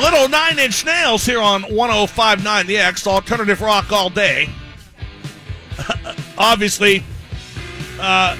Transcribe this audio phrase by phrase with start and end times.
[0.00, 4.48] little nine inch nails here on 1059 The X, alternative rock all day.
[6.38, 7.02] Obviously,
[8.00, 8.36] uh,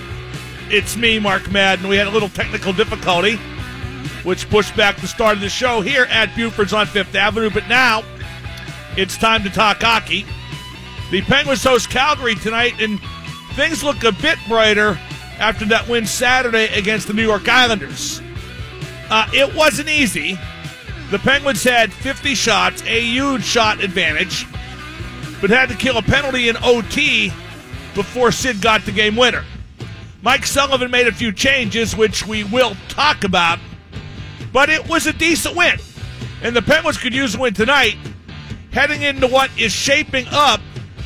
[0.68, 1.88] it's me, Mark Madden.
[1.88, 3.36] We had a little technical difficulty,
[4.24, 7.50] which pushed back the start of the show here at Buford's on Fifth Avenue.
[7.50, 8.02] But now
[8.96, 10.24] it's time to talk hockey.
[11.10, 13.00] The Penguins host Calgary tonight, and
[13.54, 14.98] things look a bit brighter
[15.38, 18.22] after that win Saturday against the New York Islanders.
[19.10, 20.38] Uh, it wasn't easy.
[21.10, 24.46] The Penguins had 50 shots, a huge shot advantage,
[25.40, 27.32] but had to kill a penalty in OT
[27.96, 29.44] before Sid got the game winner.
[30.22, 33.58] Mike Sullivan made a few changes, which we will talk about,
[34.52, 35.78] but it was a decent win.
[36.42, 37.96] And the Penguins could use a win tonight,
[38.70, 40.60] heading into what is shaping up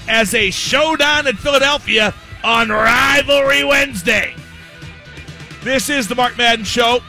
[0.07, 2.13] as a showdown in Philadelphia
[2.43, 4.35] on Rivalry Wednesday.
[5.63, 7.01] This is the Mark Madden Show,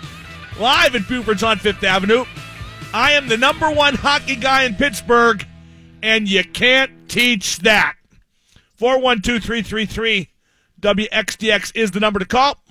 [0.57, 2.23] live at Buford's on Fifth Avenue.
[2.95, 5.45] I am the number one hockey guy in Pittsburgh,
[6.01, 7.95] and you can't teach that.
[8.75, 10.29] 412 333
[10.79, 12.63] WXDX is the number to call.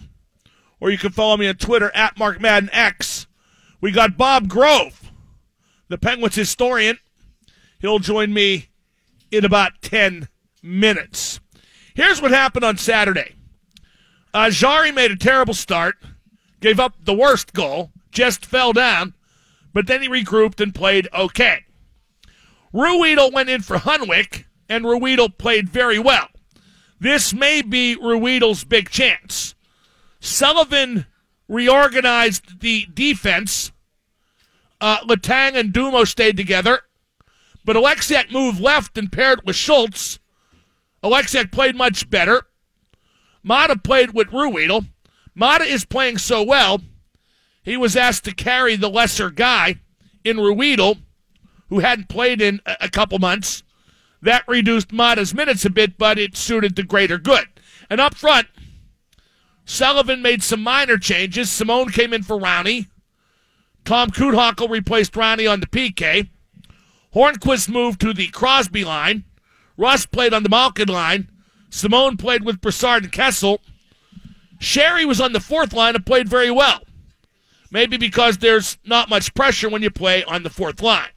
[0.80, 3.26] Or you can follow me on Twitter at Mark Madden X.
[3.82, 5.12] We got Bob Grove,
[5.88, 6.98] the Penguins historian.
[7.78, 8.70] He'll join me
[9.30, 10.28] in about 10
[10.62, 11.38] minutes.
[11.94, 13.34] Here's what happened on Saturday.
[14.32, 15.96] Uh, Jarry made a terrible start,
[16.60, 19.12] gave up the worst goal, just fell down,
[19.74, 21.64] but then he regrouped and played okay.
[22.72, 26.28] Ruhwedel went in for Hunwick, and Ruhwedel played very well.
[26.98, 29.54] This may be Ruhwedel's big chance.
[30.20, 31.06] Sullivan
[31.48, 33.72] reorganized the defense.
[34.80, 36.80] Uh, Letang and Dumo stayed together,
[37.64, 40.18] but Oleksiak moved left and paired with Schultz.
[41.02, 42.46] Oleksiak played much better.
[43.44, 44.86] Maatta played with Ruhwedel.
[45.38, 46.80] Maatta is playing so well,
[47.64, 49.80] he was asked to carry the lesser guy
[50.22, 50.98] in Ruhwedel,
[51.70, 53.62] who hadn't played in a couple months.
[54.22, 57.46] That reduced Maatta's minutes a bit, but it suited the greater good.
[57.90, 58.46] And up front,
[59.64, 61.50] Sullivan made some minor changes.
[61.50, 62.86] Simon came in for Rowney.
[63.84, 66.28] Tom Kuhnhackl replaced Rowney on the PK.
[67.14, 69.24] Hornqvist moved to the Crosby line.
[69.76, 71.30] Rust played on the Malkin line.
[71.70, 73.60] Simon played with Brassard and Kessel.
[74.58, 76.82] Sheary was on the fourth line and played very well.
[77.74, 81.08] Maybe because there's not much pressure when you play on the fourth line.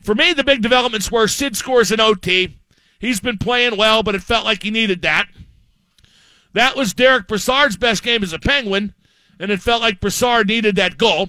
[0.00, 2.56] For me, the big developments were Sid scores an OT.
[3.00, 5.26] He's been playing well, but it felt like he needed that.
[6.52, 8.94] That was Derek Brassard's best game as a Penguin,
[9.40, 11.28] and it felt like Brassard needed that goal.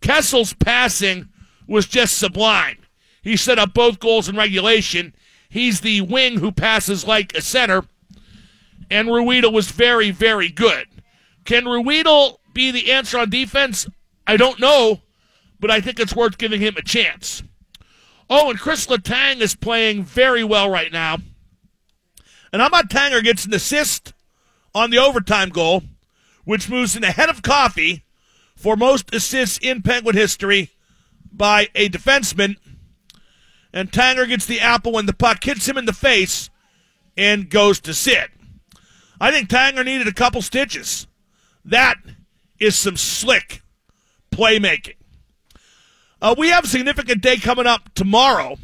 [0.00, 1.28] Kessel's passing
[1.68, 2.78] was just sublime.
[3.22, 5.14] He set up both goals in regulation.
[5.48, 7.84] He's the wing who passes like a center,
[8.90, 10.88] and Ruhwedel was very, very good.
[11.44, 13.86] Can Ruhwedel be the answer on defense?
[14.26, 15.02] I don't know,
[15.60, 17.42] but I think it's worth giving him a chance.
[18.30, 21.18] Oh, and Chris Letang is playing very well right now.
[22.52, 24.14] And about Tanger gets an assist
[24.74, 25.82] on the overtime goal,
[26.44, 28.04] which moves him ahead of Coffey
[28.56, 30.70] for most assists in Penguin history
[31.32, 32.56] by a defenseman.
[33.72, 36.48] And Tanger gets the apple when the puck hits him in the face
[37.16, 38.30] and goes to Sid.
[39.20, 41.06] I think Tanger needed a couple stitches.
[41.64, 41.96] That
[42.64, 43.62] is some slick
[44.30, 44.96] playmaking.
[46.20, 48.56] Uh, we have a significant day coming up tomorrow.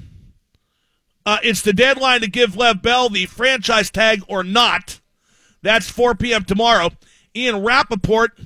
[1.27, 5.00] Uh, it's the deadline to give Lev Bell the franchise tag or not.
[5.62, 6.44] That's 4 p.m.
[6.44, 6.91] tomorrow.
[7.37, 8.39] Ian Rapoport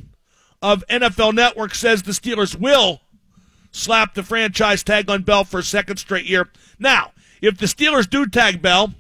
[0.61, 3.03] of NFL Network says the Steelers will
[3.71, 6.51] slap the franchise tag on Bell for a second straight year.
[6.79, 8.95] Now, if the Steelers do tag Bell,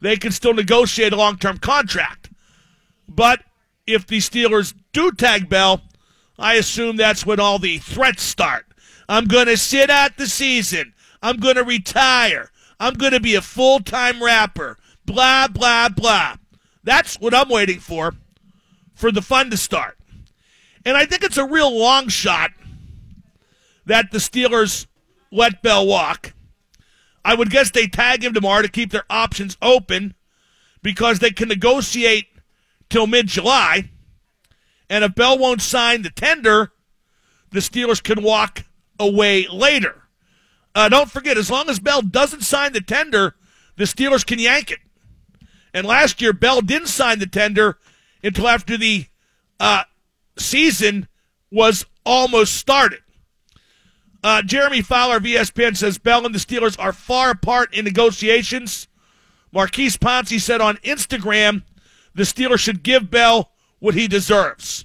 [0.00, 2.30] they can still negotiate a long term contract.
[3.06, 3.42] But
[3.92, 5.82] if the Steelers do tag Bell,
[6.38, 8.66] I assume that's when all the threats start.
[9.08, 10.94] I'm going to sit out the season.
[11.22, 12.50] I'm going to retire.
[12.80, 14.78] I'm going to be a full time rapper.
[15.04, 16.36] Blah, blah, blah.
[16.82, 18.14] That's what I'm waiting for,
[18.94, 19.98] for the fun to start.
[20.84, 22.50] And I think it's a real long shot
[23.86, 24.86] that the Steelers
[25.30, 26.34] let Bell walk.
[27.24, 30.14] I would guess they tag him tomorrow to keep their options open
[30.82, 32.26] because they can negotiate
[32.92, 33.90] till mid July.
[34.88, 36.72] And if Bell won't sign the tender,
[37.50, 38.64] the Steelers can walk
[39.00, 40.02] away later.
[40.74, 43.34] Uh, don't forget, as long as Bell doesn't sign the tender,
[43.76, 44.78] the Steelers can yank it.
[45.72, 47.78] And last year, Bell didn't sign the tender
[48.22, 49.06] until after the
[49.58, 49.84] uh,
[50.38, 51.08] season
[51.50, 53.00] was almost started.
[54.22, 58.86] Uh, Jeremy Fowler of ESPN says Bell and the Steelers are far apart in negotiations.
[59.50, 61.62] Maurkice Pouncey said on Instagram
[62.14, 64.84] the Steelers should give Bell what he deserves.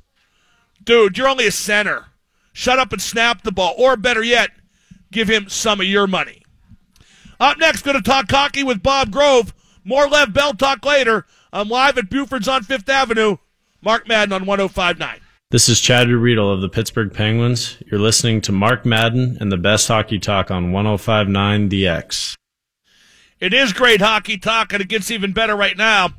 [0.83, 2.05] Dude, you're only a center.
[2.53, 3.75] shut up and snap the ball.
[3.77, 4.51] Or better yet,
[5.11, 6.41] give him some of your money.
[7.39, 9.53] Up next, going to talk hockey with Bob Grove.
[9.83, 11.25] More Lev Bell talk later.
[11.53, 13.37] I'm live at Buford's on Fifth Avenue.
[13.81, 15.19] Mark Madden on 1059.
[15.51, 17.77] This is Chad Ruhwedel of the Pittsburgh Penguins.
[17.85, 22.35] You're listening to Mark Madden and the best hockey talk on 1059 DX.
[23.39, 26.09] It is great hockey talk, and it gets even better right now.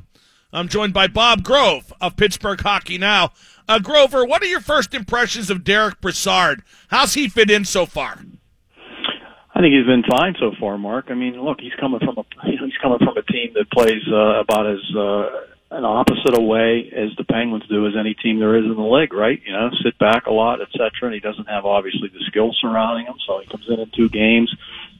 [0.51, 3.33] I'm joined by Bob Grove of Pittsburgh Hockey Now.
[3.67, 6.63] Uh, Grover, what are your first impressions of Derek Brassard?
[6.87, 8.17] How's he fit in so far?
[9.53, 11.07] I think he's been fine so far, Mark.
[11.09, 14.39] I mean, look, he's coming from a he's coming from a team that plays uh,
[14.39, 18.65] about as uh, an opposite away as the Penguins do as any team there is
[18.65, 19.39] in the league, right?
[19.45, 20.91] You know, sit back a lot, etc.
[21.03, 24.09] And he doesn't have obviously the skill surrounding him, so he comes in in two
[24.09, 24.51] games,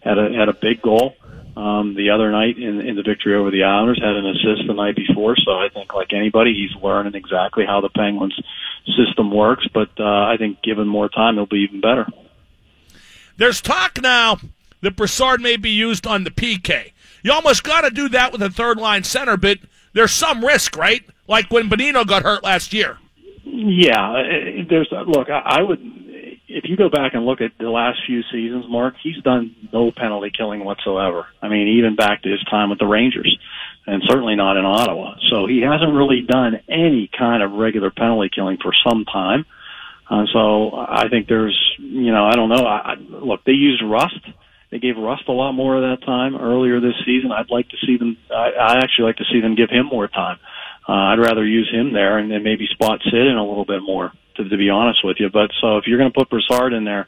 [0.03, 1.15] had a had a big goal
[1.55, 4.73] um, the other night in, in the victory over the Islanders, had an assist the
[4.73, 5.35] night before.
[5.43, 8.39] So I think, like anybody, he's learning exactly how the Penguins
[8.97, 9.67] system works.
[9.73, 12.07] But uh, I think given more time, he'll be even better.
[13.37, 14.39] There's talk now
[14.81, 16.91] that Brassard may be used on the PK.
[17.23, 19.59] You almost got to do that with a third line center, but
[19.93, 21.03] there's some risk, right?
[21.27, 22.97] Like when Bonino got hurt last year.
[23.43, 24.23] Yeah, uh,
[24.69, 25.29] there's look.
[25.29, 25.79] I would
[26.49, 29.91] if you go back and look at the last few seasons, Mark, he's done no
[29.95, 31.27] penalty killing whatsoever.
[31.41, 33.37] I mean, even back to his time with the Rangers,
[33.85, 35.15] and certainly not in Ottawa.
[35.29, 39.45] So he hasn't really done any kind of regular penalty killing for some time.
[40.09, 42.65] Uh, so I think there's, you know, I don't know.
[42.65, 44.19] I, I, look, they used Rust.
[44.71, 47.31] They gave Rust a lot more of that time earlier this season.
[47.31, 48.17] I'd like to see them.
[48.31, 50.39] I, I actually like to see them give him more time.
[50.89, 53.83] Uh, I'd rather use him there and then maybe spot Sid in a little bit
[53.83, 54.11] more.
[54.37, 56.85] To, to be honest with you, but so if you're going to put Brassard in
[56.85, 57.07] there,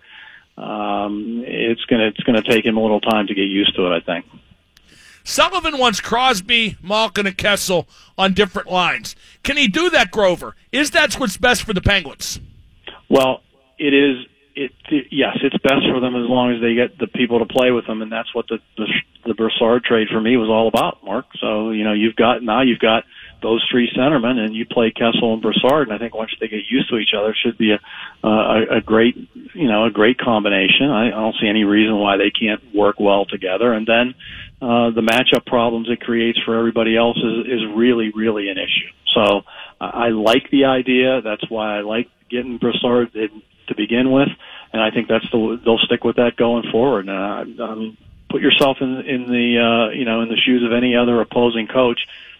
[0.57, 3.95] um, it's gonna it's gonna take him a little time to get used to it.
[3.95, 4.25] I think.
[5.23, 7.87] Sullivan wants Crosby, Malkin, and Kessel
[8.17, 9.15] on different lines.
[9.43, 10.55] Can he do that, Grover?
[10.71, 12.39] Is that what's best for the Penguins?
[13.09, 13.41] Well,
[13.79, 14.27] it is.
[14.53, 14.71] It,
[15.09, 17.87] yes, it's best for them as long as they get the people to play with
[17.87, 18.87] them, and that's what the the,
[19.25, 21.25] the Brassard trade for me was all about, Mark.
[21.39, 23.05] So you know you've got now you've got
[23.41, 26.61] those three centermen, and you play Kessel and Brassard, and I think once they get
[26.69, 27.79] used to each other, it should be a
[28.27, 29.15] a, a great
[29.53, 30.89] you know a great combination.
[30.89, 34.15] I, I don't see any reason why they can't work well together, and then
[34.61, 38.91] uh, the matchup problems it creates for everybody else is is really really an issue.
[39.13, 39.41] So
[39.79, 41.21] I like the idea.
[41.21, 44.29] That's why I like getting Brassard in, to begin with,
[44.71, 47.09] and I think that's the they'll stick with that going forward.
[47.09, 47.97] Uh, um,
[48.29, 51.67] put yourself in in the uh, you know in the shoes of any other opposing
[51.67, 51.99] coach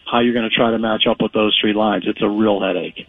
[0.10, 2.04] how you're going to try to match up with those three lines.
[2.08, 3.08] It's a real headache.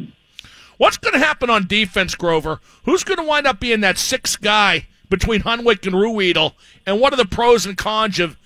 [0.78, 2.60] What's going to happen on defense, Grover?
[2.84, 6.54] Who's going to wind up being that sixth guy between Hunwick and Ruhwedel?
[6.86, 8.36] And what are the pros and cons of,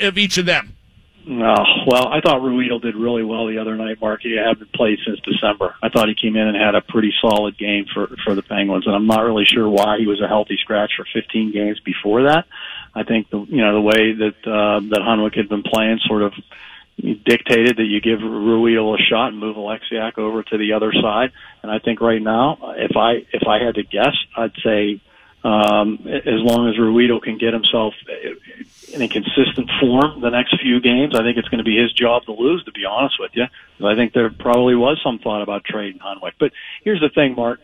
[0.00, 0.76] of each of them?
[1.28, 4.20] Oh, well, I thought Ruhwedel did really well the other night, Mark.
[4.22, 5.74] He hadn't played since December.
[5.82, 8.86] I thought he came in and had a pretty solid game for, for the Penguins,
[8.86, 12.24] and I'm not really sure why he was a healthy scratch for 15 games before
[12.24, 12.44] that.
[12.94, 16.22] I think the you know the way that uh, that Hunwick had been playing sort
[16.22, 16.32] of
[16.96, 21.32] dictated that you give Ruhwedel a shot and move Oleksiak over to the other side.
[21.62, 25.00] And I think right now, if I if I had to guess, I'd say
[25.44, 27.94] um, as long as Ruhwedel can get himself
[28.92, 31.92] in a consistent form the next few games, I think it's going to be his
[31.92, 32.64] job to lose.
[32.64, 33.44] To be honest with you,
[33.84, 36.32] I think there probably was some thought about trading Hunwick.
[36.38, 37.60] But here's the thing, Mark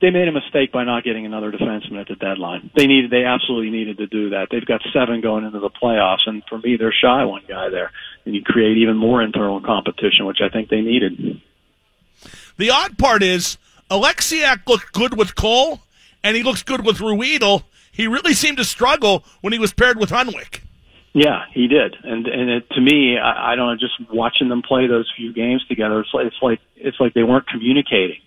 [0.00, 2.70] they made a mistake by not getting another defenseman at the deadline.
[2.76, 4.48] They needed, they absolutely needed to do that.
[4.50, 7.90] They've got seven going into the playoffs, and for me, they're shy one guy there,
[8.24, 11.40] and you create even more internal competition, which I think they needed.
[12.56, 13.58] The odd part is
[13.90, 15.80] Oleksiak looked good with Cole,
[16.22, 17.64] and he looks good with Ruhwedel.
[17.90, 20.60] He really seemed to struggle when he was paired with Hunwick.
[21.14, 23.76] Yeah, he did, and and it, to me, I, I don't know.
[23.76, 27.22] Just watching them play those few games together, it's like it's like it's like they
[27.22, 28.20] weren't communicating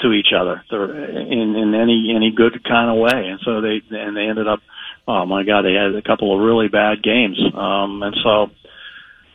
[0.00, 3.28] to each other in in any any good kind of way.
[3.28, 4.60] And so they and they ended up
[5.08, 7.38] oh my god they had a couple of really bad games.
[7.54, 8.50] Um and so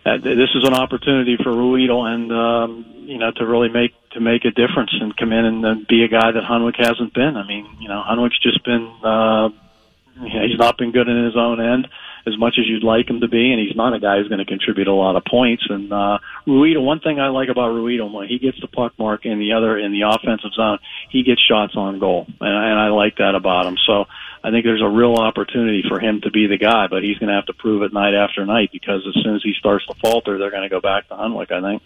[0.03, 4.19] uh, this is an opportunity for Ruhwedel and um you know to really make to
[4.19, 7.37] make a difference and come in and, and be a guy that Hunwick hasn't been.
[7.37, 9.49] I mean you know Hunwick's just been uh
[10.23, 11.87] he's not been good in his own end
[12.25, 14.39] as much as you'd like him to be, and he's not a guy who's going
[14.39, 15.63] to contribute a lot of points.
[15.69, 19.25] And uh, Ruhwedel, one thing I like about Ruhwedel, when he gets the puck mark
[19.25, 22.89] in the other in the offensive zone, he gets shots on goal, and, and I
[22.89, 23.77] like that about him.
[23.85, 24.05] So
[24.43, 27.29] I think there's a real opportunity for him to be the guy, but he's going
[27.29, 29.95] to have to prove it night after night because as soon as he starts to
[29.95, 31.51] falter, they're going to go back to Hunwick.
[31.51, 31.81] I think.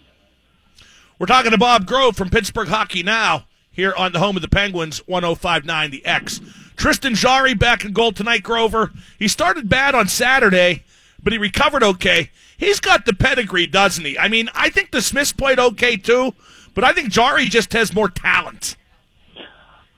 [1.18, 4.48] We're talking to Bob Grove from Pittsburgh Hockey Now here on the home of the
[4.48, 6.40] Penguins, 105.9 The X.
[6.76, 8.92] Tristan Jarry back in goal tonight, Grover.
[9.18, 10.84] He started bad on Saturday,
[11.22, 12.30] but he recovered okay.
[12.58, 14.18] He's got the pedigree, doesn't he?
[14.18, 16.34] I mean, I think DeSmith's played okay too,
[16.74, 18.76] but I think Jarry just has more talent.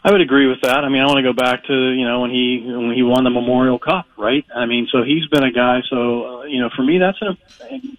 [0.04, 0.84] I would agree with that.
[0.84, 3.24] I mean, I want to go back to you know when he when he won
[3.24, 4.44] the Memorial Cup, right?
[4.54, 5.80] I mean, so he's been a guy.
[5.90, 7.36] So uh, you know, for me, that's a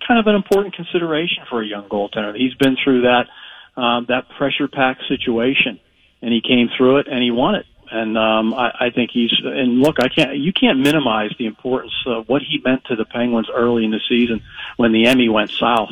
[0.07, 2.36] kind of an important consideration for a young goaltender.
[2.36, 3.27] He's been through that
[3.75, 5.79] um, that pressure pack situation,
[6.21, 7.65] and he came through it and he won it.
[7.91, 11.93] And um, I, I think he's and look, I can't you can't minimize the importance
[12.05, 14.41] of what he meant to the Penguins early in the season
[14.77, 15.89] when the Emmy went south.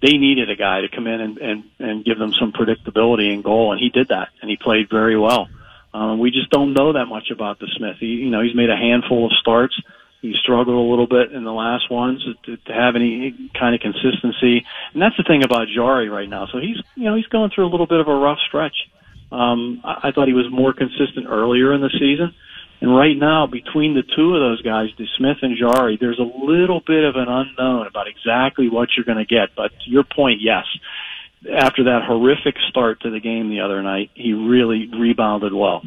[0.00, 3.42] They needed a guy to come in and and, and give them some predictability in
[3.42, 5.48] goal, and he did that, and he played very well.
[5.92, 7.96] Um, we just don't know that much about the Smith.
[7.98, 9.74] He, you know, he's made a handful of starts.
[10.22, 13.80] He struggled a little bit in the last ones to, to have any kind of
[13.80, 16.46] consistency, and that's the thing about Jarry right now.
[16.46, 18.88] So he's, you know, he's going through a little bit of a rough stretch.
[19.32, 22.34] Um, I, I thought he was more consistent earlier in the season.
[22.80, 26.80] And right now, between the two of those guys, Smith and Jarry, there's a little
[26.86, 29.54] bit of an unknown about exactly what you're going to get.
[29.54, 30.64] But to your point, yes,
[31.52, 35.82] after that horrific start to the game the other night, he really rebounded well.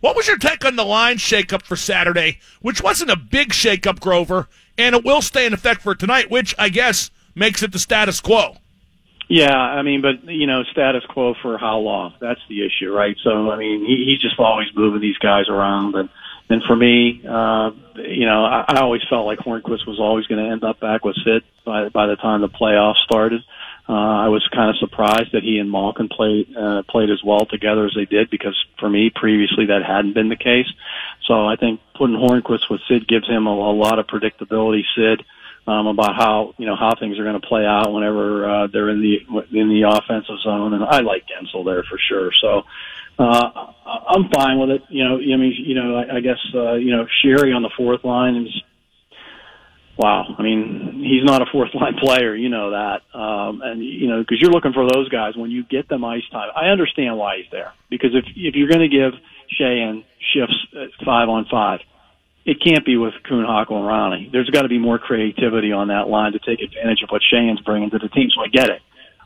[0.00, 4.00] What was your take on the line shakeup for Saturday, which wasn't a big shakeup,
[4.00, 7.78] Grover, and it will stay in effect for tonight, which I guess makes it the
[7.78, 8.56] status quo?
[9.28, 12.14] Yeah, I mean, but you know, status quo for how long?
[12.20, 13.16] That's the issue, right?
[13.22, 16.08] So, I mean, he, he's just always moving these guys around, and
[16.50, 20.44] and for me, uh, you know, I, I always felt like Hornqvist was always going
[20.44, 23.42] to end up back with Sid by by the time the playoffs started.
[23.88, 27.46] Uh, I was kind of surprised that he and Malkin played uh, played as well
[27.46, 30.68] together as they did because for me previously that hadn't been the case.
[31.26, 34.82] So I think putting Hornqvist with Sid gives him a, a lot of predictability.
[34.94, 35.24] Sid
[35.66, 38.90] um, about how you know how things are going to play out whenever uh, they're
[38.90, 39.16] in the
[39.58, 42.30] in the offensive zone, and I like Guentzel there for sure.
[42.40, 42.62] So
[43.18, 44.82] uh, I'm fine with it.
[44.88, 47.70] You know, I mean, you know, I, I guess uh, you know Sheary on the
[47.76, 48.62] fourth line is
[49.96, 50.34] wow.
[50.36, 54.20] I mean, he's not a fourth line player, you know that, um, and you know
[54.20, 56.48] because you're looking for those guys when you get them ice time.
[56.56, 59.12] I understand why he's there because if if you're going to give
[59.60, 60.04] Sheahan
[60.34, 60.56] shifts
[61.04, 61.80] five on five
[62.44, 64.32] it can't be with Kuhnhackl, and Rowney.
[64.32, 67.60] There's got to be more creativity on that line to take advantage of what Sheahan's
[67.60, 68.28] bringing to the team.
[68.34, 68.82] So I get it.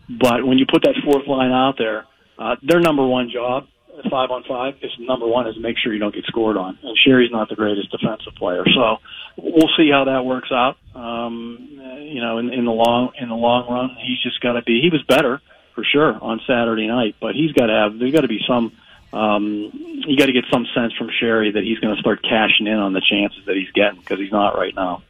[0.09, 2.05] But when you put that fourth line out there,
[2.39, 3.67] uh, their number one job,
[4.11, 6.79] five on five, is number one is make sure you don't get scored on.
[6.83, 8.99] And Sheary's not the greatest defensive player, so
[9.39, 10.77] we'll see how that works out.
[10.95, 14.63] Um, you know, in, in the long in the long run, he's just got to
[14.63, 14.81] be.
[14.83, 15.41] He was better
[15.75, 17.99] for sure on Saturday night, but he's got to have.
[17.99, 18.73] There's got to be some
[19.13, 19.71] um,
[20.07, 22.79] you got to get some sense from Sheary that he's going to start cashing in
[22.79, 25.03] on the chances that he's getting because he's not right now.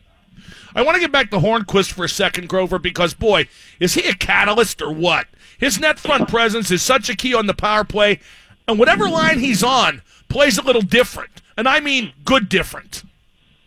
[0.75, 3.49] I want to get back to Hornqvist for a second, Grover, because boy,
[3.81, 5.26] is he a catalyst or what?
[5.59, 8.21] His net front presence is such a key on the power play,
[8.69, 13.05] and whatever line he's on plays a little different, and I mean good different.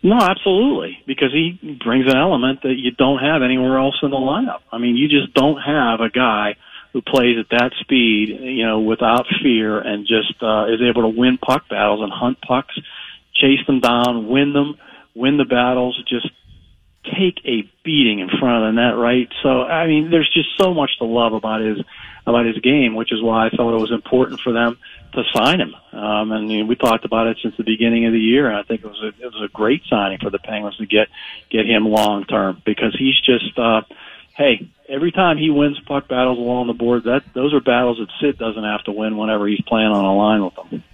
[0.02, 4.16] No, absolutely, because he brings an element that you don't have anywhere else in the
[4.16, 4.60] lineup.
[4.72, 6.56] I mean, you just don't have a guy
[6.92, 11.08] who plays at that speed, you know, without fear and just uh, is able to
[11.08, 12.76] win puck battles and hunt pucks,
[13.34, 14.76] chase them down, win them,
[15.14, 16.28] win the battles, just
[17.04, 19.28] take a beating in front of the net, right?
[19.42, 21.78] So, I mean, there's just so much to love about his
[22.26, 24.76] about his game, which is why I felt it was important for them
[25.14, 25.74] to sign him.
[25.92, 28.56] Um, and you know, we talked about it since the beginning of the year, and
[28.56, 31.08] I think it was a, it was a great signing for the Penguins to get
[31.50, 33.56] get him long term because he's just.
[33.58, 33.82] uh
[34.40, 38.08] hey, every time he wins puck battles along the board, that those are battles that
[38.20, 40.84] Sid doesn't have to win whenever he's playing on a line with them.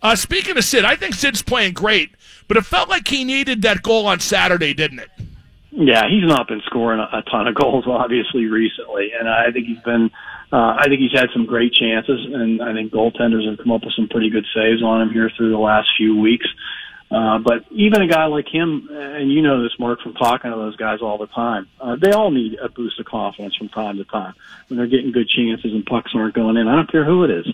[0.00, 2.10] Uh, speaking of Sid, I think Sid's playing great,
[2.46, 5.10] but it felt like he needed that goal on Saturday, didn't it?
[5.70, 9.66] Yeah, he's not been scoring a, a ton of goals, obviously, recently, and I think
[9.66, 10.10] he's been.
[10.50, 13.84] Uh, I think he's had some great chances, and I think goaltenders have come up
[13.84, 16.46] with some pretty good saves on him here through the last few weeks.
[17.10, 20.56] Uh, but even a guy like him, and you know this, Mark, from talking to
[20.56, 23.96] those guys all the time, uh, they all need a boost of confidence from time
[23.96, 24.34] to time
[24.68, 26.68] when they're getting good chances and pucks aren't going in.
[26.68, 27.46] I don't care who it is.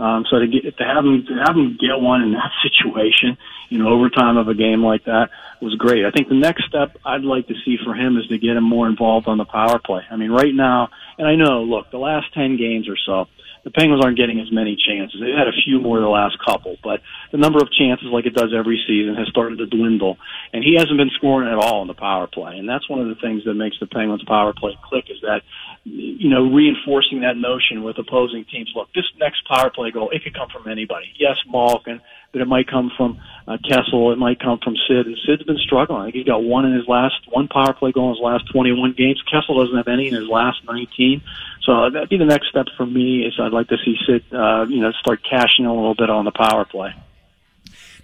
[0.00, 3.36] Um, so to get to have him to have him get one in that situation,
[3.68, 5.28] you know, overtime of a game like that
[5.60, 6.06] was great.
[6.06, 8.64] I think the next step I'd like to see for him is to get him
[8.64, 10.02] more involved on the power play.
[10.10, 10.88] I mean, right now,
[11.18, 13.26] and I know, look, the last ten games or so,
[13.62, 15.20] the Penguins aren't getting as many chances.
[15.20, 17.00] They've had a few more the last couple, but
[17.32, 20.18] the number of chances, like it does every season, has started to dwindle.
[20.52, 22.58] And he hasn't been scoring at all in the power play.
[22.58, 25.42] And that's one of the things that makes the Penguins power play click is that,
[25.84, 28.72] you know, reinforcing that notion with opposing teams.
[28.74, 31.06] Look, this next power play goal, it could come from anybody.
[31.18, 32.00] Yes, Malkin,
[32.32, 34.12] but it might come from uh, Kessel.
[34.12, 35.06] It might come from Sid.
[35.06, 36.02] And Sid's been struggling.
[36.02, 38.50] I think he's got one in his last, one power play goal in his last
[38.52, 39.22] 21 games.
[39.30, 41.22] Kessel doesn't have any in his last 19.
[41.62, 43.24] So that'd be the next step for me.
[43.26, 46.24] Is I'd like to see Sid, uh, you know, start cashing a little bit on
[46.24, 46.94] the power play.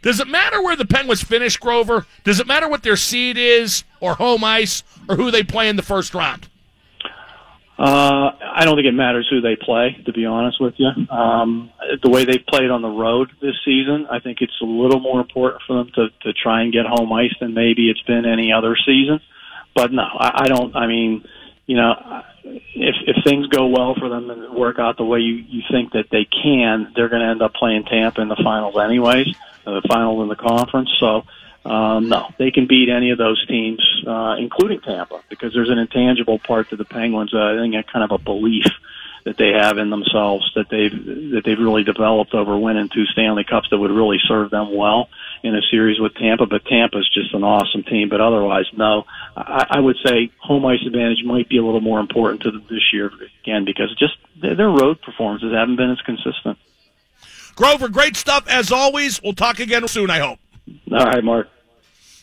[0.03, 2.07] Does it matter where the Penguins finish, Grover?
[2.25, 5.77] Does it matter what their seed is, or home ice, or who they play in
[5.77, 6.49] the first round?
[7.79, 10.89] Uh, I don't think it matters who they play, to be honest with you.
[11.11, 11.71] Um,
[12.03, 15.21] the way they've played on the road this season, I think it's a little more
[15.21, 18.51] important for them to to try and get home ice than maybe it's been any
[18.51, 19.21] other season.
[19.75, 20.75] But no, I, I don't.
[20.75, 21.29] I mean,
[21.67, 22.23] you know,
[22.75, 25.93] if if things go well for them and work out the way you you think
[25.93, 29.35] that they can, they're going to end up playing Tampa in the finals anyways,
[29.67, 30.91] uh, the final in the conference.
[30.99, 31.25] So.
[31.65, 35.79] Um, no, they can beat any of those teams, uh, including Tampa, because there's an
[35.79, 37.35] intangible part to the Penguins.
[37.35, 38.67] Uh, I think a kind of a belief
[39.27, 40.95] that they have in themselves that they've
[41.33, 45.09] that they've really developed over winning two Stanley Cups that would really serve them well
[45.43, 46.47] in a series with Tampa.
[46.47, 48.09] But Tampa's just an awesome team.
[48.09, 49.05] But otherwise, no,
[49.37, 52.65] I, I would say home ice advantage might be a little more important to them
[52.71, 53.11] this year
[53.43, 56.57] again because just their road performances haven't been as consistent.
[57.57, 59.21] Grover, great stuff as always.
[59.21, 60.09] We'll talk again soon.
[60.09, 60.39] I hope.
[60.93, 61.49] All right, Mark.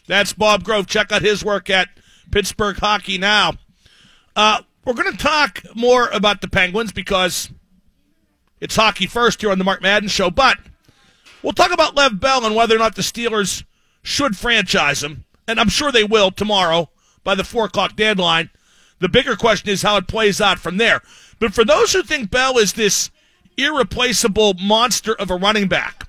[0.08, 0.88] That's Bob Grove.
[0.88, 1.90] Check out his work at
[2.32, 3.54] Pittsburgh Hockey Now.
[4.38, 7.50] Uh, we're going to talk more about the Penguins because
[8.60, 10.58] it's hockey first here on the Mark Madden Show, but
[11.42, 13.64] we'll talk about Lev Bell and whether or not the Steelers
[14.02, 16.90] should franchise him, and I'm sure they will tomorrow
[17.24, 18.50] by the 4 o'clock deadline.
[19.00, 21.02] The bigger question is how it plays out from there.
[21.40, 23.10] But for those who think Bell is this
[23.58, 26.08] irreplaceable monster of a running back,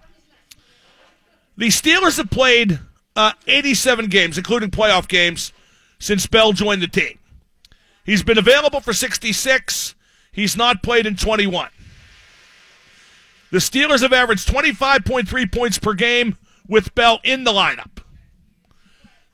[1.57, 2.81] the Steelers have played
[3.15, 5.53] uh, 87 games, including playoff games,
[6.01, 7.19] since Bell joined the team.
[8.05, 9.95] He's been available for 66.
[10.33, 11.69] He's not played in 21.
[13.51, 18.03] The Steelers have averaged 25.3 points per game with Bell in the lineup.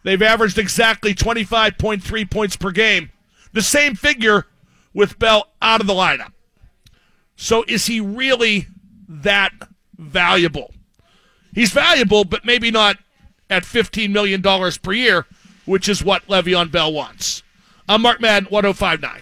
[0.03, 3.11] They've averaged exactly 25.3 points per game.
[3.53, 4.47] The same figure
[4.95, 6.33] with Bell out of the lineup.
[7.37, 8.67] So is he really
[9.09, 9.53] that
[9.97, 10.73] valuable?
[11.55, 12.99] He's valuable, but maybe not
[13.49, 15.27] at $15 million per year,
[15.65, 17.43] which is what Le'Veon Bell wants.
[17.91, 19.21] I'm Mark Madden, 1059.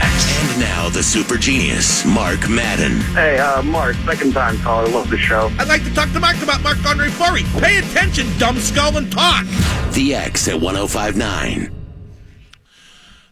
[0.00, 3.00] And now the super genius, Mark Madden.
[3.16, 4.86] Hey, uh, Mark, second time caller.
[4.86, 5.50] Love the show.
[5.58, 7.42] I'd like to talk to Mark about Marc-Andre Fleury.
[7.58, 9.44] Pay attention, dumb skull, and talk.
[9.90, 11.74] The X at 1059.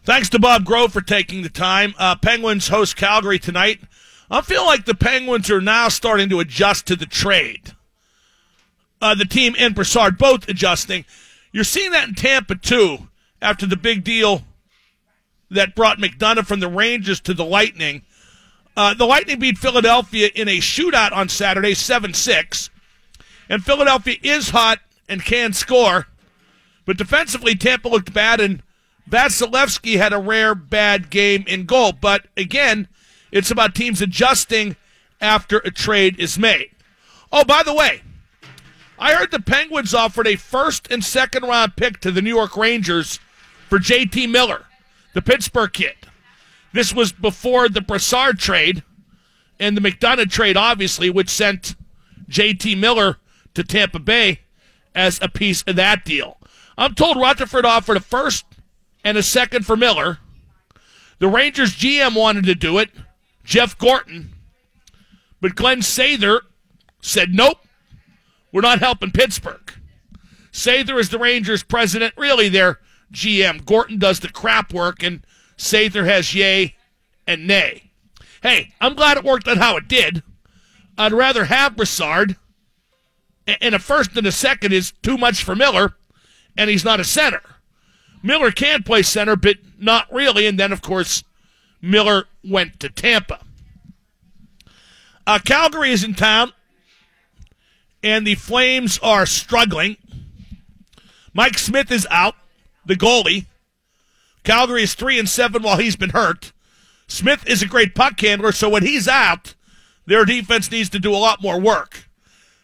[0.03, 1.93] Thanks to Bob Grove for taking the time.
[1.97, 3.79] Uh, Penguins host Calgary tonight.
[4.29, 7.71] I feel like the Penguins are now starting to adjust to the trade.
[9.01, 11.05] Uh, the team and Brassard both adjusting.
[11.53, 13.07] You're seeing that in Tampa, too,
[13.41, 14.43] after the big deal
[15.51, 18.03] that brought McDonagh from the Rangers to the Lightning.
[18.77, 22.69] Uh, the Lightning beat Philadelphia in a shootout on Saturday, 7 6.
[23.49, 26.07] And Philadelphia is hot and can score.
[26.85, 28.61] But defensively, Tampa looked bad, and
[29.09, 31.93] Vasilevskiy had a rare bad game in goal.
[31.93, 32.87] But again,
[33.31, 34.75] it's about teams adjusting
[35.21, 36.71] after a trade is made.
[37.31, 38.01] Oh, by the way,
[38.97, 42.55] I heard the Penguins offered a first and second round pick to the New York
[42.55, 43.19] Rangers
[43.69, 44.65] for JT Miller
[45.15, 45.95] the Pittsburgh kid.
[46.73, 48.83] This was before the Brassard trade
[49.59, 51.75] and the McDonagh trade, obviously, which sent
[52.27, 52.75] J.T.
[52.75, 53.17] Miller
[53.53, 54.41] to Tampa Bay
[54.93, 56.37] as a piece of that deal.
[56.77, 58.45] I'm told Rutherford offered a first
[59.05, 60.19] and a second for Miller.
[61.19, 62.89] The Rangers GM wanted to do it,
[63.45, 64.33] Jeff Gorton,
[65.39, 66.41] but Glenn Sather
[66.99, 67.59] said, nope,
[68.51, 69.73] we're not helping Pittsburgh.
[70.51, 72.79] Sather is the Rangers president, really their
[73.11, 73.65] GM.
[73.65, 75.25] Gorton does the crap work, and
[75.57, 76.75] Sather has yay
[77.27, 77.91] and nay.
[78.41, 80.23] Hey, I'm glad it worked out how it did.
[80.97, 82.35] I'd rather have Brassard,
[83.47, 85.95] and a first and a second is too much for Miller,
[86.57, 87.41] and he's not a center.
[88.23, 90.47] Miller can play center, but not really.
[90.47, 91.23] And then, of course,
[91.81, 93.39] Miller went to Tampa.
[95.27, 96.53] Uh, Calgary is in town,
[98.01, 99.97] and the Flames are struggling.
[101.33, 102.35] Mike Smith is out
[102.85, 103.45] the goalie.
[104.43, 106.51] Calgary is three and seven while he's been hurt.
[107.07, 109.55] Smith is a great puck handler, so when he's out,
[110.05, 112.09] their defense needs to do a lot more work.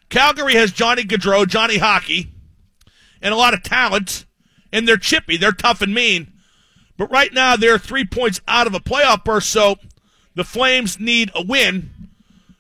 [0.10, 2.32] Calgary has Johnny Gaudreau, Johnny Hockey,
[3.22, 4.26] and a lot of talent,
[4.72, 5.38] and they're chippy.
[5.38, 6.34] They're tough and mean.
[6.98, 9.78] But right now, they're three points out of a playoff berth, so
[10.36, 11.90] the Flames need a win,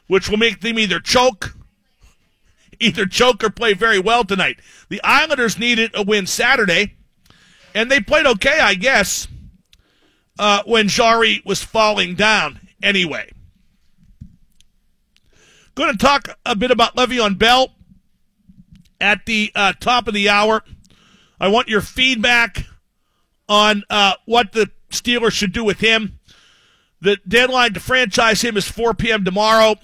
[0.08, 1.56] which will make them either choke,
[2.80, 4.60] either choke or play very well tonight.
[4.90, 6.96] The Islanders needed a win Saturday
[7.74, 9.28] and they played okay, I guess,
[10.40, 13.32] uh, when Jarry was falling down anyway.
[15.76, 17.74] Going to talk a bit about Le'Veon Bell
[19.00, 20.64] at the uh, top of the hour.
[21.40, 22.66] I want your feedback
[23.48, 26.20] on uh, what the Steelers should do with him.
[27.02, 29.26] The deadline to franchise him is 4 p.m.
[29.26, 29.76] tomorrow.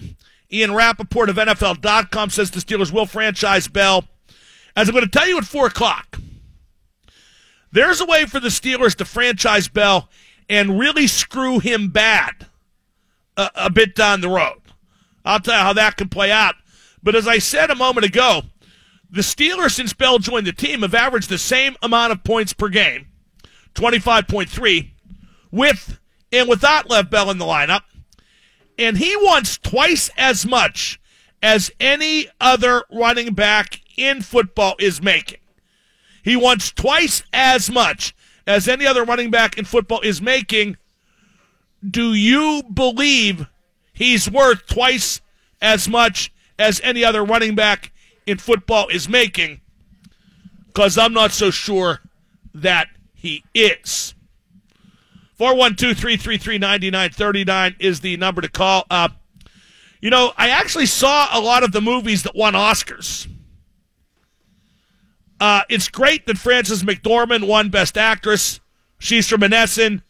[0.51, 4.05] Ian Rapoport of NFL.com says the Steelers will franchise Bell.
[4.75, 6.19] As I'm going to tell you at 4 o'clock,
[7.77, 10.09] there's a way for the Steelers to franchise Bell
[10.49, 12.47] and really screw him bad
[13.35, 14.61] a, a bit down the road.
[15.23, 16.55] I'll tell you how that can play out.
[17.03, 18.43] But as I said a moment ago,
[19.09, 22.69] the Steelers, since Bell joined the team, have averaged the same amount of points per
[22.69, 23.07] game,
[23.75, 24.89] 25.3,
[25.51, 25.99] with
[26.31, 27.83] and without Lev Bell in the lineup.
[28.77, 30.99] And he wants twice as much
[31.41, 35.39] as any other running back in football is making.
[36.27, 38.13] He wants twice as much
[38.45, 40.75] as any other running back in football is making.
[41.89, 43.47] Do you believe
[43.93, 45.21] he's worth twice
[45.61, 47.93] as much as any other running back
[48.25, 49.61] in football is making?
[50.65, 52.01] Because I'm not so sure
[52.53, 54.13] that he is.
[55.35, 58.83] 412 333 9939 is the number to call.
[58.91, 59.07] Uh,
[60.01, 63.29] you know, I actually saw a lot of the movies that won Oscars.
[65.39, 68.59] Uh, it's great that Frances McDormand won Best Actress.
[68.97, 70.01] She's from Monessen.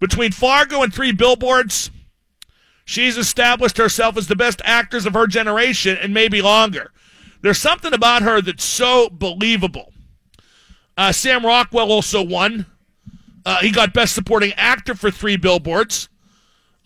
[0.00, 1.92] Between Fargo and Three Billboards,
[2.84, 6.90] she's established herself as the best actress of her generation and maybe longer.
[7.40, 9.92] There's something about her that's so believable.
[10.96, 12.66] Uh, Sam Rockwell also won.
[13.46, 16.08] Uh, he got Best Supporting Actor for Three Billboards.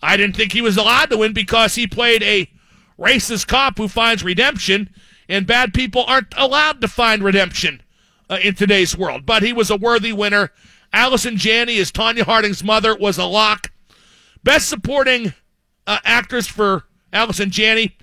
[0.03, 2.51] I didn't think he was allowed to win because he played a
[2.99, 4.91] racist cop who finds redemption,
[5.27, 7.81] and bad people aren't allowed to find redemption
[8.29, 9.25] uh, in today's world.
[9.25, 10.51] But he was a worthy winner.
[10.93, 13.71] Allison Janney, as Tonya Harding's mother, was a lock.
[14.43, 15.33] Best supporting
[15.85, 17.97] uh, actress for Allison Janney.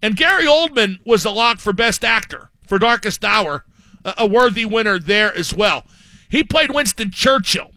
[0.00, 3.64] And Gary Oldman was a lock for Best Actor for Darkest Hour,
[4.04, 5.84] a, a worthy winner there as well.
[6.28, 7.70] He played Winston Churchill.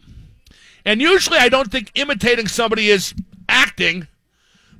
[0.84, 3.14] And usually I don't think imitating somebody is
[3.48, 4.08] acting,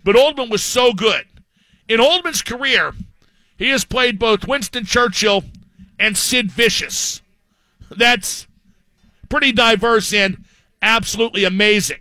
[0.05, 1.27] but Oldman was so good.
[1.89, 2.95] In Oldman's career,
[3.59, 5.45] he has played both Winston Churchill
[5.99, 7.23] and Sid Vicious.
[7.91, 8.47] That's
[9.29, 10.45] pretty diverse and
[10.83, 12.01] absolutely amazing.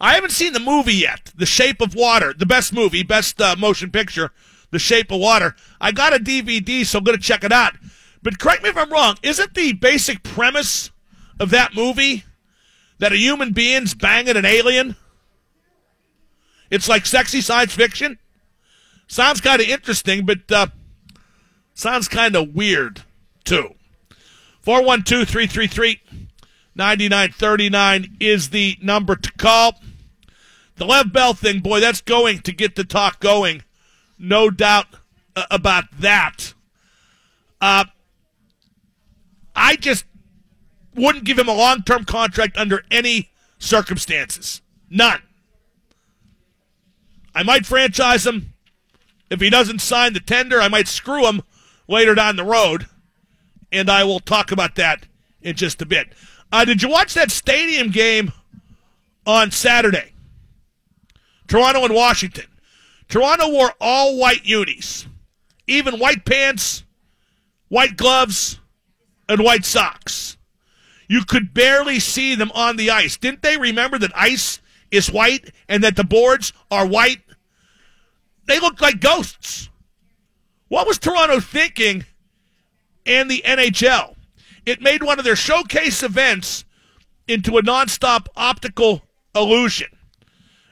[0.00, 3.54] I haven't seen the movie yet, The Shape of Water, the best movie, best uh,
[3.56, 4.32] motion picture,
[4.70, 5.54] The Shape of Water.
[5.80, 7.76] I got a DVD, so I'm going to check it out.
[8.20, 10.90] But correct me if I'm wrong, isn't the basic premise
[11.38, 12.24] of that movie
[12.98, 14.96] that a human being's banging an alien?
[16.70, 18.18] It's like sexy science fiction.
[19.06, 20.66] Sounds kind of interesting, but uh,
[21.74, 23.02] sounds kind of weird,
[23.44, 23.74] too.
[24.60, 26.00] 412 333
[26.74, 29.80] 9939 is the number to call.
[30.76, 33.62] The Lev Bell thing, boy, that's going to get the talk going.
[34.18, 34.86] No doubt
[35.36, 36.54] uh, about that.
[37.60, 37.84] Uh,
[39.54, 40.04] I just
[40.94, 44.62] wouldn't give him a long term contract under any circumstances.
[44.88, 45.22] None.
[47.34, 48.54] I might franchise him.
[49.30, 51.42] If he doesn't sign the tender, I might screw him
[51.92, 52.86] later down the road.
[53.70, 55.06] And I will talk about that
[55.40, 56.08] in just a bit.
[56.50, 58.32] Uh, did you watch that stadium game
[59.26, 60.12] on Saturday?
[61.46, 62.46] Toronto and Washington.
[63.08, 65.06] Toronto wore all white unis,
[65.66, 66.84] even white pants,
[67.68, 68.58] white gloves,
[69.28, 70.36] and white socks.
[71.08, 73.16] You could barely see them on the ice.
[73.18, 77.20] Didn't they remember that ice is white and that the boards are white?
[78.46, 79.68] They looked like ghosts.
[80.72, 82.06] What was Toronto thinking
[83.04, 84.14] and the NHL?
[84.64, 86.64] It made one of their showcase events
[87.28, 89.02] into a nonstop optical
[89.34, 89.88] illusion.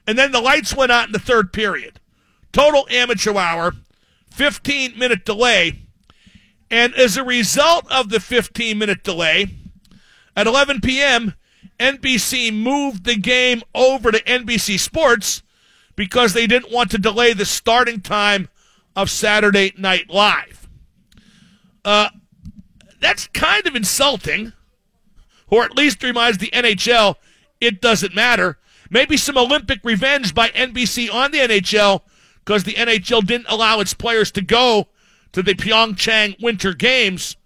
[0.06, 2.00] And then the lights went out in the third period.
[2.50, 3.74] Total amateur hour,
[4.30, 5.80] 15 minute delay.
[6.70, 9.48] And as a result of the 15 minute delay,
[10.34, 11.34] at 11 p.m.,
[11.78, 15.42] NBC moved the game over to NBC Sports
[15.94, 18.48] because they didn't want to delay the starting time
[18.96, 20.68] of Saturday Night Live.
[21.84, 22.10] Uh,
[23.00, 24.52] that's kind of insulting,
[25.48, 27.16] or at least reminds the NHL
[27.60, 28.58] it doesn't matter.
[28.90, 32.02] Maybe some Olympic revenge by NBC on the NHL
[32.44, 34.88] because the NHL didn't allow its players to go
[35.32, 37.36] to the Pyeongchang Winter Games,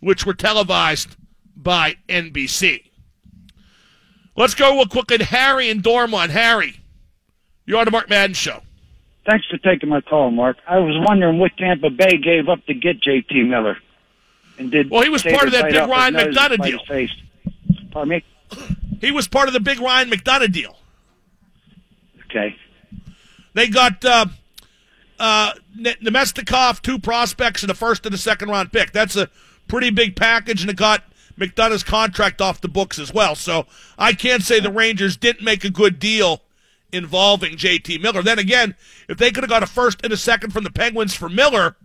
[0.00, 1.16] which were televised
[1.56, 2.90] by NBC.
[4.36, 6.30] Let's go real quick at Harry and Dormont.
[6.32, 6.80] Harry,
[7.66, 8.62] you're on the Mark Madden Show.
[9.26, 10.56] Thanks for taking my call, Mark.
[10.66, 13.42] I was wondering what Tampa Bay gave up to get J.T.
[13.44, 13.76] Miller.
[14.58, 16.84] And did well, he was part of that big Ryan McDonagh deal.
[16.84, 17.12] Face.
[17.90, 18.24] Pardon me?
[19.00, 20.76] He was part of the big Ryan McDonagh deal.
[22.26, 22.56] Okay.
[23.54, 24.26] They got uh,
[25.18, 28.92] uh, Namestnikov, two prospects, and a first and a second round pick.
[28.92, 29.28] That's a
[29.68, 31.04] pretty big package, and it got
[31.38, 33.34] McDonagh's contract off the books as well.
[33.34, 33.66] So
[33.98, 36.42] I can't say the Rangers didn't make a good deal
[36.92, 38.22] involving JT Miller.
[38.22, 38.74] Then again,
[39.08, 41.76] if they could have got a first and a second from the Penguins for Miller,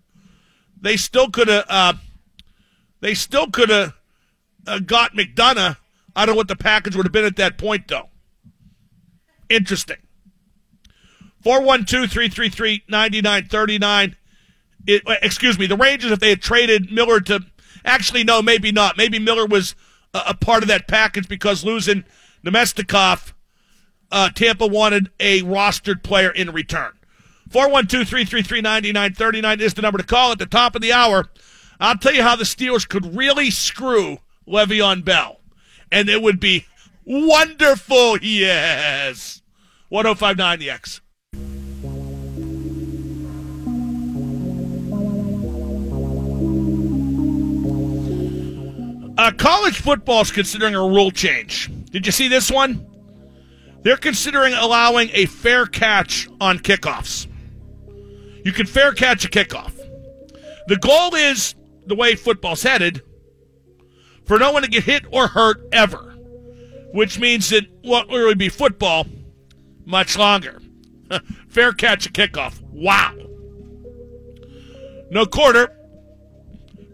[0.79, 1.65] they still could have.
[1.69, 1.93] Uh,
[3.01, 3.93] they still could have
[4.65, 5.77] uh, got McDonagh.
[6.15, 8.09] I don't know what the package would have been at that point, though.
[9.49, 9.97] Interesting.
[11.41, 14.15] 412 333 9939.
[15.21, 17.41] Excuse me, the Rangers, if they had traded Miller to.
[17.83, 18.97] Actually, no, maybe not.
[18.97, 19.75] Maybe Miller was
[20.13, 22.03] a, a part of that package because losing
[22.43, 23.33] Namestnikov,
[24.11, 26.91] uh, Tampa wanted a rostered player in return.
[27.49, 31.29] 412 333 9939 is the number to call at the top of the hour.
[31.79, 35.41] I'll tell you how the Steelers could really screw Le'Veon Bell.
[35.91, 36.65] And it would be
[37.05, 38.17] wonderful.
[38.19, 39.41] Yes.
[39.89, 41.01] 1059 the X.
[49.17, 51.71] Uh, college football is considering a rule change.
[51.91, 52.85] Did you see this one?
[53.85, 57.27] They're considering allowing a fair catch on kickoffs.
[58.43, 59.77] You can fair catch a kickoff.
[60.65, 61.53] The goal is
[61.85, 63.03] the way football's headed
[64.25, 66.15] for no one to get hit or hurt ever,
[66.93, 69.05] which means what will really be football
[69.85, 70.59] much longer.
[71.47, 72.59] fair catch a kickoff.
[72.71, 73.13] Wow.
[75.11, 75.77] No quarter.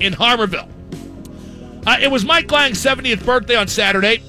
[0.00, 0.68] in Harmarville.
[1.86, 4.22] Uh, it was Mike Lange's 70th birthday on Saturday.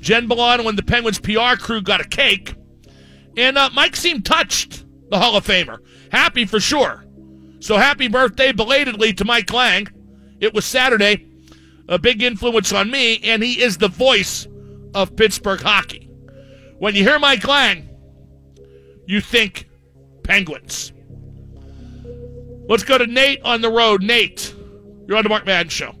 [0.00, 2.54] Jen Milano and the Penguins PR crew got a cake.
[3.36, 5.78] And uh, Mike seemed touched, the Hall of Famer.
[6.10, 7.04] Happy for sure.
[7.62, 9.86] So happy birthday belatedly to Mike Lange.
[10.40, 11.28] It was Saturday.
[11.88, 14.48] A big influence on me, and he is the voice
[14.94, 16.10] of Pittsburgh hockey.
[16.78, 17.88] When you hear Mike Lange,
[19.06, 19.68] you think
[20.24, 20.92] Penguins.
[22.68, 24.02] Let's go to Nate on the road.
[24.02, 24.52] Nate,
[25.06, 25.94] you're on the Mark Madden Show.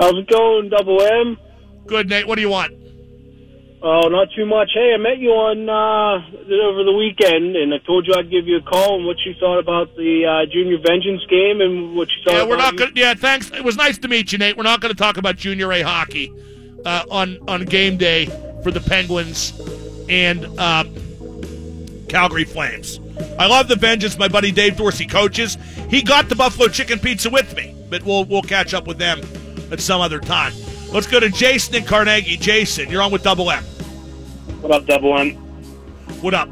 [0.00, 1.36] How's it going, Double M?
[1.86, 2.26] Good, Nate.
[2.26, 2.72] What do you want?
[3.84, 4.70] Oh, not too much.
[4.74, 6.24] Hey, I met you on uh,
[6.70, 9.34] over the weekend, and I told you I'd give you a call and what you
[9.40, 12.34] thought about the uh, Junior Vengeance game and what you thought.
[12.34, 12.92] Yeah, we're not going.
[12.94, 13.50] Yeah, thanks.
[13.50, 14.56] It was nice to meet you, Nate.
[14.56, 16.32] We're not going to talk about Junior A hockey
[16.86, 18.26] uh, on on game day
[18.62, 19.52] for the Penguins
[20.08, 20.84] and uh,
[22.08, 23.00] Calgary Flames.
[23.36, 24.16] I love the Vengeance.
[24.16, 25.58] My buddy Dave Dorsey coaches.
[25.88, 29.22] He got the Buffalo Chicken Pizza with me, but we'll we'll catch up with them
[29.72, 30.52] at some other time.
[30.92, 32.36] Let's go to Jason in Carnegie.
[32.36, 33.64] Jason, you're on with Double M.
[34.62, 35.32] What up, Double M?
[36.20, 36.48] What up?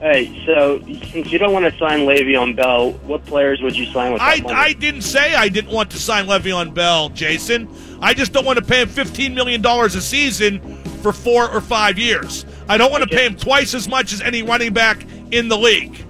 [0.00, 0.80] Hey, so
[1.12, 4.38] since you don't want to sign Le'Veon Bell, what players would you sign with that
[4.38, 4.54] I, money?
[4.54, 7.68] I didn't say I didn't want to sign Le'Veon Bell, Jason.
[8.00, 10.58] I just don't want to pay him $15 million a season
[11.02, 12.44] for four or five years.
[12.68, 15.56] I don't want to pay him twice as much as any running back in the
[15.56, 16.04] league.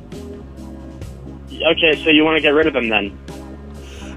[1.52, 3.18] Okay, so you want to get rid of him then?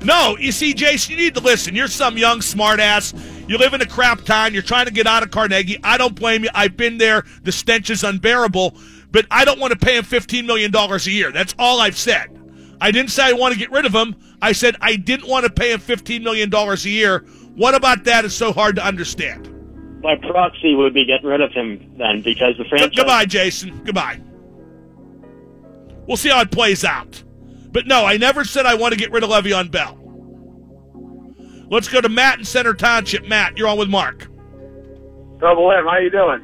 [0.05, 1.75] No, you see, Jason, you need to listen.
[1.75, 3.13] You're some young smartass.
[3.47, 4.53] You live in a crap town.
[4.53, 5.77] You're trying to get out of Carnegie.
[5.83, 6.49] I don't blame you.
[6.53, 7.25] I've been there.
[7.43, 8.75] The stench is unbearable.
[9.11, 11.31] But I don't want to pay him $15 million a year.
[11.31, 12.29] That's all I've said.
[12.79, 14.15] I didn't say I want to get rid of him.
[14.41, 17.19] I said I didn't want to pay him $15 million a year.
[17.55, 19.49] What about that is so hard to understand?
[20.01, 22.95] My proxy would be getting rid of him then because the franchise.
[22.95, 23.83] Goodbye, Jason.
[23.83, 24.19] Goodbye.
[26.07, 27.23] We'll see how it plays out.
[27.71, 30.02] But no, I never said I want to get rid of Le'Veon Bell.
[31.73, 33.27] Let's go to Matt in Center Township.
[33.27, 34.27] Matt, you're on with Mark.
[35.39, 36.43] Double M, how you doing?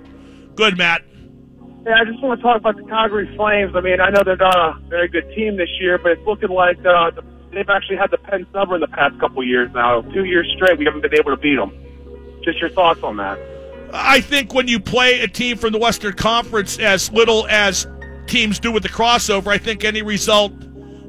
[0.55, 1.03] Good, Matt.
[1.85, 3.75] Yeah, I just want to talk about the Calgary Flames.
[3.75, 6.49] I mean, I know they're not a very good team this year, but it's looking
[6.49, 7.11] like uh,
[7.53, 10.01] they've actually had the Penn number in the past couple years now.
[10.01, 11.71] Two years straight, we haven't been able to beat them.
[12.43, 13.37] Just your thoughts on that?
[13.93, 17.85] I think when you play a team from the Western Conference as little as
[18.25, 20.53] teams do with the crossover, I think any result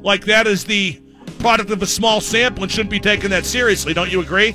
[0.03, 1.01] like that is the
[1.41, 3.95] product of a small sample and shouldn't be taken that seriously.
[3.95, 4.55] Don't you agree?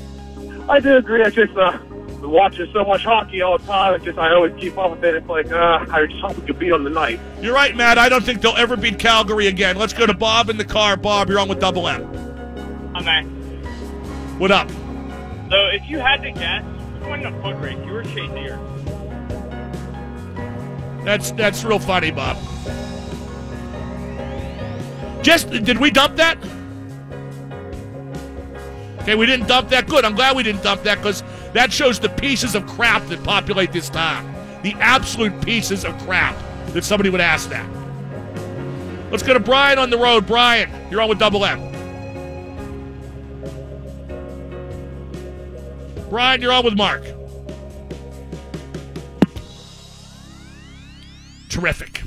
[0.70, 1.24] I do agree.
[1.24, 1.78] I just uh,
[2.22, 3.96] watching so much hockey all the time.
[3.96, 5.16] It's just I always keep up with it.
[5.16, 7.20] It's like uh, I just hope we could beat them tonight.
[7.42, 7.98] You're right, Matt.
[7.98, 9.78] I don't think they'll ever beat Calgary again.
[9.78, 10.96] Let's go to Bob in the car.
[10.96, 12.04] Bob, you're on with Double M.
[12.96, 13.24] Okay.
[14.38, 14.70] What up?
[15.50, 16.64] So if you had to guess,
[17.00, 17.78] who won the foot race?
[17.86, 18.60] You or Shazier?
[21.06, 22.38] That's that's real funny, Bob.
[25.24, 26.38] Just did we dump that?
[29.06, 29.88] Okay, we didn't dump that.
[29.88, 30.04] Good.
[30.04, 31.22] I'm glad we didn't dump that because
[31.54, 34.34] that shows the pieces of crap that populate this town.
[34.64, 36.36] The absolute pieces of crap
[36.74, 37.70] that somebody would ask that.
[39.12, 40.26] Let's go to Brian on the road.
[40.26, 41.60] Brian, you're on with Double M.
[46.10, 47.04] Brian, you're on with Mark.
[51.50, 52.02] Terrific.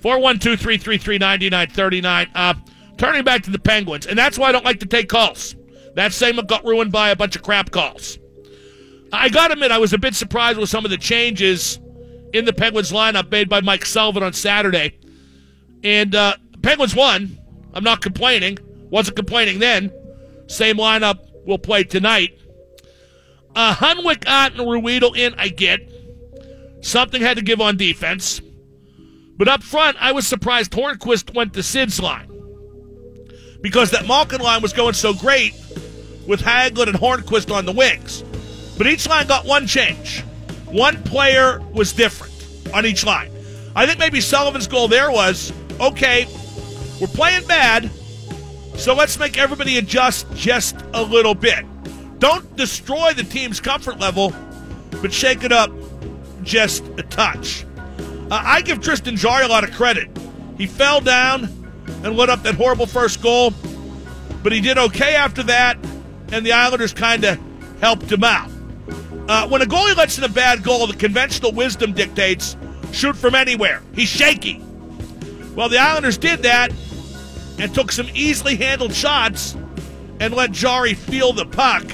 [0.00, 2.30] 412 333 9939.
[2.34, 2.54] Uh,
[2.96, 5.54] turning back to the Penguins, and that's why I don't like to take calls.
[5.94, 8.18] That segment got ruined by a bunch of crap calls.
[9.12, 11.78] I got to admit, I was a bit surprised with some of the changes
[12.32, 14.98] in the Penguins lineup made by Mike Sullivan on Saturday.
[15.84, 17.38] And uh, Penguins won.
[17.72, 18.58] I'm not complaining.
[18.90, 19.92] Wasn't complaining then.
[20.48, 22.38] Same lineup will play tonight.
[23.54, 25.80] Uh, Hunwick, Ott, and Ruhwedel in, I get.
[26.80, 28.40] Something had to give on defense.
[29.36, 32.30] But up front, I was surprised Hornqvist went to Sid's line.
[33.60, 35.54] Because that Malkin line was going so great
[36.26, 38.24] with Hagelin and Hornqvist on the wings.
[38.76, 40.22] But each line got one change.
[40.66, 42.32] One player was different
[42.74, 43.30] on each line.
[43.76, 46.26] I think maybe Sullivan's goal there was okay,
[47.00, 47.90] we're playing bad,
[48.76, 51.64] so let's make everybody adjust just a little bit.
[52.18, 54.32] Don't destroy the team's comfort level,
[55.02, 55.70] but shake it up
[56.42, 57.64] just a touch.
[58.30, 60.08] Uh, I give Tristan Jarry a lot of credit.
[60.56, 61.44] He fell down
[62.02, 63.52] and let up that horrible first goal,
[64.42, 65.76] but he did okay after that,
[66.34, 67.38] and the Islanders kind of
[67.80, 68.50] helped him out.
[69.28, 72.56] Uh, when a goalie lets in a bad goal, the conventional wisdom dictates
[72.92, 73.80] shoot from anywhere.
[73.94, 74.60] He's shaky.
[75.54, 76.72] Well, the Islanders did that
[77.58, 79.56] and took some easily handled shots
[80.18, 81.84] and let Jarry feel the puck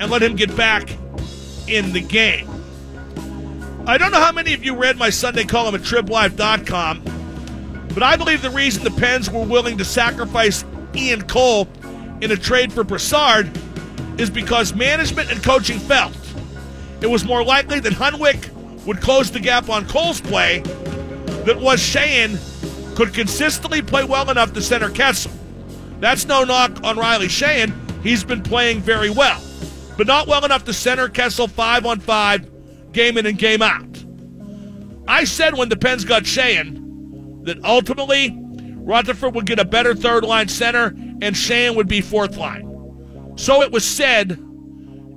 [0.00, 0.90] and let him get back
[1.68, 2.48] in the game.
[3.86, 7.02] I don't know how many of you read my Sunday column at triblive.com,
[7.92, 11.68] but I believe the reason the Pens were willing to sacrifice Ian Cole
[12.20, 13.50] in a trade for Brassard
[14.18, 16.14] is because management and coaching felt
[17.00, 18.52] it was more likely that Hunwick
[18.84, 20.60] would close the gap on Cole's play
[21.44, 22.38] than was Sheahan
[22.94, 25.32] could consistently play well enough to center Kessel.
[26.00, 27.72] That's no knock on Riley Sheahan.
[28.02, 29.40] He's been playing very well,
[29.96, 32.50] but not well enough to center Kessel five on five,
[32.92, 33.86] game in and game out.
[35.08, 38.36] I said when the Pens got Sheahan that ultimately
[38.76, 42.66] Rutherford would get a better third line center and Sheahan would be fourth line.
[43.36, 44.32] So it was said,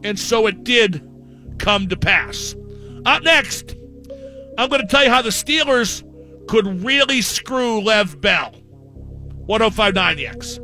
[0.04, 1.08] and so it did
[1.60, 2.56] come to pass.
[3.06, 3.76] Up next,
[4.58, 6.04] I'm going to tell you how the Steelers
[6.48, 8.52] could really screw Lev Bell.
[9.46, 10.60] 1059 the X.